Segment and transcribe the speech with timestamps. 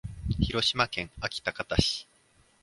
[0.39, 2.07] 広島県安芸高田市